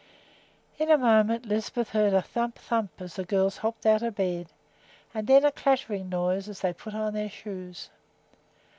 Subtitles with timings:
[0.79, 2.57] In a moment Lisbeth heard a thump!
[2.57, 2.89] thump!
[2.99, 4.47] as the girls hopped out of bed,
[5.13, 7.91] and then a clattering noise as they put on their shoes.